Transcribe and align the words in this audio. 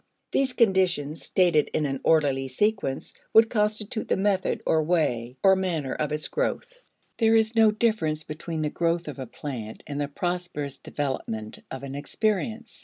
These 0.31 0.53
conditions, 0.53 1.23
stated 1.23 1.69
in 1.75 1.85
an 1.85 1.99
orderly 2.03 2.47
sequence, 2.47 3.13
would 3.35 3.51
constitute 3.51 4.07
the 4.07 4.17
method 4.17 4.63
or 4.65 4.81
way 4.81 5.37
or 5.43 5.55
manner 5.55 5.93
of 5.93 6.11
its 6.11 6.27
growth. 6.27 6.81
There 7.19 7.35
is 7.35 7.55
no 7.55 7.69
difference 7.69 8.23
between 8.23 8.63
the 8.63 8.71
growth 8.71 9.07
of 9.07 9.19
a 9.19 9.27
plant 9.27 9.83
and 9.85 10.01
the 10.01 10.07
prosperous 10.07 10.77
development 10.79 11.59
of 11.69 11.83
an 11.83 11.93
experience. 11.93 12.79